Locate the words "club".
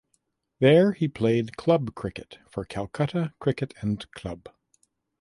1.57-1.93, 4.13-4.49